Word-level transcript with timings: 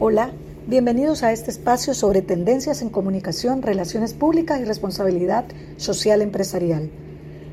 Hola, 0.00 0.32
bienvenidos 0.66 1.22
a 1.22 1.30
este 1.30 1.52
espacio 1.52 1.94
sobre 1.94 2.20
tendencias 2.20 2.82
en 2.82 2.88
comunicación, 2.88 3.62
relaciones 3.62 4.12
públicas 4.12 4.60
y 4.60 4.64
responsabilidad 4.64 5.44
social 5.76 6.20
empresarial. 6.20 6.90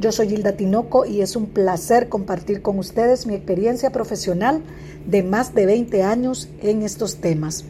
Yo 0.00 0.12
soy 0.12 0.32
Hilda 0.32 0.52
Tinoco 0.52 1.04
y 1.04 1.20
es 1.20 1.36
un 1.36 1.44
placer 1.44 2.08
compartir 2.08 2.62
con 2.62 2.78
ustedes 2.78 3.26
mi 3.26 3.34
experiencia 3.34 3.90
profesional 3.90 4.62
de 5.06 5.22
más 5.22 5.54
de 5.54 5.66
20 5.66 6.02
años 6.04 6.48
en 6.62 6.80
estos 6.80 7.16
temas. 7.16 7.66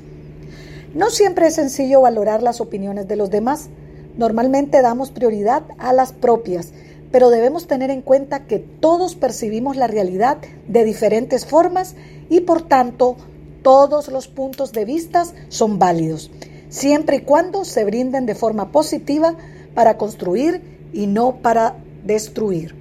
No 0.94 1.10
siempre 1.10 1.48
es 1.48 1.56
sencillo 1.56 2.02
valorar 2.02 2.40
las 2.40 2.60
opiniones 2.60 3.08
de 3.08 3.16
los 3.16 3.30
demás. 3.30 3.68
Normalmente 4.16 4.80
damos 4.80 5.10
prioridad 5.10 5.64
a 5.78 5.92
las 5.92 6.12
propias, 6.12 6.68
pero 7.10 7.30
debemos 7.30 7.66
tener 7.66 7.90
en 7.90 8.00
cuenta 8.00 8.46
que 8.46 8.60
todos 8.60 9.16
percibimos 9.16 9.76
la 9.76 9.88
realidad 9.88 10.38
de 10.68 10.84
diferentes 10.84 11.46
formas 11.46 11.96
y 12.30 12.40
por 12.40 12.62
tanto 12.62 13.16
todos 13.62 14.08
los 14.08 14.28
puntos 14.28 14.72
de 14.72 14.84
vista 14.84 15.24
son 15.48 15.78
válidos, 15.78 16.30
siempre 16.68 17.16
y 17.16 17.20
cuando 17.20 17.64
se 17.64 17.84
brinden 17.84 18.26
de 18.26 18.34
forma 18.34 18.70
positiva 18.72 19.36
para 19.74 19.96
construir 19.96 20.90
y 20.92 21.06
no 21.06 21.36
para 21.36 21.76
destruir. 22.04 22.74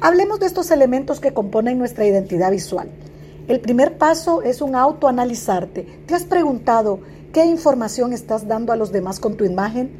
Hablemos 0.00 0.40
de 0.40 0.46
estos 0.46 0.70
elementos 0.70 1.20
que 1.20 1.32
componen 1.32 1.78
nuestra 1.78 2.06
identidad 2.06 2.50
visual. 2.50 2.88
El 3.48 3.60
primer 3.60 3.96
paso 3.96 4.42
es 4.42 4.60
un 4.60 4.74
autoanalizarte. 4.74 6.02
¿Te 6.06 6.14
has 6.14 6.24
preguntado 6.24 7.00
qué 7.32 7.44
información 7.44 8.12
estás 8.12 8.46
dando 8.48 8.72
a 8.72 8.76
los 8.76 8.92
demás 8.92 9.20
con 9.20 9.36
tu 9.36 9.44
imagen? 9.44 9.90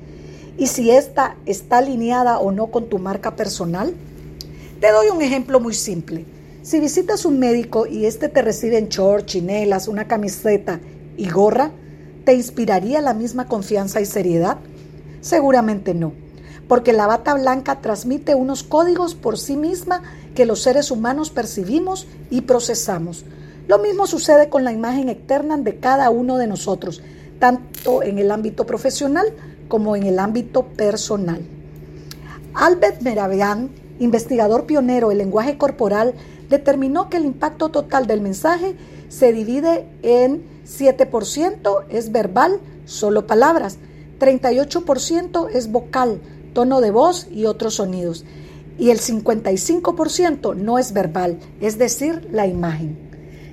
Y 0.59 0.67
si 0.67 0.91
esta 0.91 1.37
está 1.47 1.79
alineada 1.79 2.39
o 2.39 2.51
no 2.51 2.69
con 2.69 2.89
tu 2.89 2.99
marca 2.99 3.37
personal. 3.37 3.95
Te 4.81 4.91
doy 4.91 5.09
un 5.09 5.23
ejemplo 5.23 5.61
muy 5.61 5.75
simple. 5.75 6.27
Si 6.67 6.81
visitas 6.81 7.25
un 7.25 7.39
médico 7.39 7.87
y 7.87 8.07
este 8.07 8.29
te 8.29 8.43
recibe 8.43 8.77
en 8.77 8.89
short, 8.89 9.27
chinelas, 9.27 9.87
una 9.87 10.09
camiseta 10.09 10.81
y 11.17 11.31
gorra, 11.31 11.71
¿te 12.25 12.35
inspiraría 12.35 13.01
la 13.01 13.15
misma 13.15 13.47
confianza 13.47 14.01
y 14.01 14.05
seriedad? 14.05 14.59
Seguramente 15.21 15.95
no, 15.95 16.13
porque 16.67 16.93
la 16.93 17.07
bata 17.07 17.35
blanca 17.35 17.81
transmite 17.81 18.35
unos 18.35 18.65
códigos 18.65 19.15
por 19.15 19.39
sí 19.39 19.57
misma 19.57 20.03
que 20.35 20.45
los 20.45 20.61
seres 20.61 20.91
humanos 20.91 21.31
percibimos 21.31 22.09
y 22.31 22.41
procesamos. 22.41 23.25
Lo 23.69 23.79
mismo 23.79 24.09
sucede 24.09 24.49
con 24.49 24.65
la 24.65 24.73
imagen 24.73 25.09
externa 25.09 25.57
de 25.59 25.79
cada 25.79 26.11
uno 26.11 26.37
de 26.37 26.49
nosotros, 26.49 27.01
tanto 27.39 28.03
en 28.03 28.19
el 28.19 28.33
ámbito 28.33 28.67
profesional 28.67 29.33
como 29.69 29.95
en 29.95 30.03
el 30.03 30.19
ámbito 30.19 30.65
personal. 30.65 31.43
Albert 32.55 33.03
Meravian, 33.03 33.71
investigador 34.01 34.67
pionero 34.67 35.11
del 35.11 35.19
lenguaje 35.19 35.59
corporal, 35.59 36.15
determinó 36.49 37.09
que 37.09 37.17
el 37.17 37.25
impacto 37.25 37.69
total 37.71 38.07
del 38.07 38.21
mensaje 38.21 38.77
se 39.09 39.33
divide 39.33 39.87
en 40.03 40.43
7% 40.67 41.85
es 41.91 42.13
verbal, 42.13 42.61
solo 42.85 43.27
palabras, 43.27 43.79
38% 44.19 45.49
es 45.53 45.71
vocal, 45.71 46.21
tono 46.55 46.81
de 46.81 46.91
voz 46.91 47.29
y 47.31 47.47
otros 47.47 47.75
sonidos, 47.75 48.25
y 48.79 48.91
el 48.91 48.99
55% 48.99 50.55
no 50.55 50.79
es 50.79 50.93
verbal, 50.93 51.39
es 51.61 51.79
decir, 51.79 52.29
la 52.33 52.47
imagen. 52.47 52.99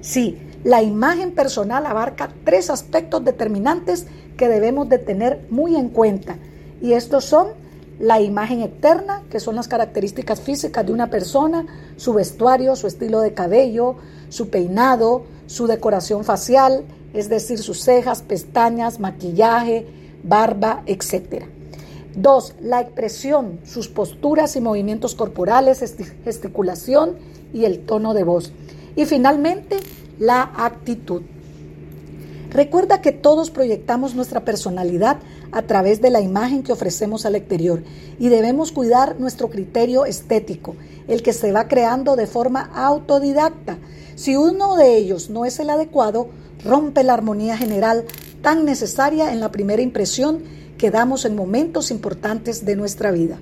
Sí, 0.02 0.38
la 0.64 0.82
imagen 0.82 1.32
personal 1.32 1.86
abarca 1.86 2.34
tres 2.44 2.70
aspectos 2.70 3.24
determinantes 3.24 4.08
que 4.38 4.48
debemos 4.48 4.90
de 4.90 4.98
tener 4.98 5.46
muy 5.50 5.76
en 5.76 5.90
cuenta, 5.90 6.38
y 6.82 6.94
estos 6.94 7.26
son 7.26 7.48
la 8.00 8.22
imagen 8.22 8.62
externa, 8.62 9.24
que 9.30 9.40
son 9.40 9.56
las 9.56 9.68
características 9.68 10.42
físicas 10.42 10.86
de 10.86 10.92
una 10.92 11.10
persona, 11.10 11.66
su 11.96 12.14
vestuario, 12.14 12.76
su 12.76 12.88
estilo 12.88 13.22
de 13.22 13.34
cabello, 13.34 13.96
su 14.30 14.50
peinado, 14.50 15.24
su 15.46 15.68
decoración 15.68 16.24
facial, 16.24 16.84
es 17.14 17.30
decir, 17.30 17.60
sus 17.60 17.82
cejas, 17.82 18.22
pestañas, 18.22 19.00
maquillaje, 19.00 19.88
barba, 20.24 20.84
etc. 20.86 21.46
Dos, 22.16 22.56
la 22.60 22.82
expresión, 22.82 23.60
sus 23.64 23.88
posturas 23.88 24.56
y 24.56 24.62
movimientos 24.62 25.16
corporales, 25.16 25.80
gesticulación 26.24 27.18
y 27.54 27.66
el 27.66 27.86
tono 27.86 28.14
de 28.14 28.24
voz. 28.24 28.52
Y 28.96 29.06
finalmente, 29.06 29.78
la 30.20 30.52
actitud. 30.56 31.24
Recuerda 32.54 33.02
que 33.02 33.12
todos 33.12 33.50
proyectamos 33.50 34.14
nuestra 34.14 34.46
personalidad 34.46 35.18
a 35.52 35.64
través 35.64 36.02
de 36.02 36.12
la 36.12 36.22
imagen 36.22 36.62
que 36.62 36.72
ofrecemos 36.72 37.26
al 37.26 37.34
exterior 37.34 37.82
y 38.20 38.30
debemos 38.30 38.72
cuidar 38.72 39.20
nuestro 39.20 39.50
criterio 39.50 40.06
estético, 40.06 40.76
el 41.08 41.24
que 41.24 41.34
se 41.34 41.52
va 41.52 41.68
creando 41.68 42.16
de 42.16 42.28
forma 42.28 42.70
autodidacta. 42.76 43.80
Si 44.14 44.36
uno 44.36 44.76
de 44.76 44.96
ellos 44.96 45.32
no 45.32 45.46
es 45.46 45.60
el 45.60 45.72
adecuado, 45.72 46.30
rompe 46.64 47.04
la 47.04 47.16
armonía 47.16 47.58
general 47.58 48.06
tan 48.44 48.66
necesaria 48.66 49.34
en 49.34 49.40
la 49.40 49.52
primera 49.52 49.82
impresión 49.82 50.44
que 50.78 50.92
damos 50.92 51.26
en 51.26 51.36
momentos 51.36 51.90
importantes 51.90 52.66
de 52.66 52.76
nuestra 52.76 53.10
vida. 53.10 53.40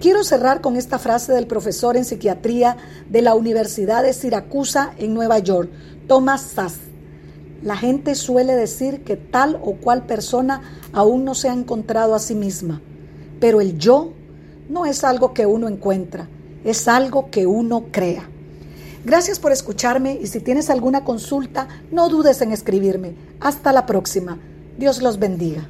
Quiero 0.00 0.22
cerrar 0.22 0.60
con 0.60 0.76
esta 0.76 1.00
frase 1.00 1.32
del 1.32 1.48
profesor 1.48 1.96
en 1.96 2.04
psiquiatría 2.04 2.76
de 3.08 3.22
la 3.22 3.34
Universidad 3.34 4.04
de 4.04 4.12
Siracusa 4.12 4.94
en 4.98 5.14
Nueva 5.14 5.40
York, 5.40 5.68
Thomas 6.06 6.42
Sass. 6.42 6.93
La 7.64 7.78
gente 7.78 8.14
suele 8.14 8.54
decir 8.54 9.04
que 9.04 9.16
tal 9.16 9.58
o 9.62 9.76
cual 9.76 10.04
persona 10.04 10.60
aún 10.92 11.24
no 11.24 11.34
se 11.34 11.48
ha 11.48 11.54
encontrado 11.54 12.14
a 12.14 12.18
sí 12.18 12.34
misma, 12.34 12.82
pero 13.40 13.62
el 13.62 13.78
yo 13.78 14.12
no 14.68 14.84
es 14.84 15.02
algo 15.02 15.32
que 15.32 15.46
uno 15.46 15.66
encuentra, 15.66 16.28
es 16.62 16.88
algo 16.88 17.30
que 17.30 17.46
uno 17.46 17.86
crea. 17.90 18.28
Gracias 19.06 19.38
por 19.38 19.50
escucharme 19.50 20.18
y 20.20 20.26
si 20.26 20.40
tienes 20.40 20.68
alguna 20.68 21.04
consulta, 21.04 21.68
no 21.90 22.10
dudes 22.10 22.42
en 22.42 22.52
escribirme. 22.52 23.14
Hasta 23.40 23.72
la 23.72 23.86
próxima. 23.86 24.38
Dios 24.78 25.00
los 25.00 25.18
bendiga. 25.18 25.66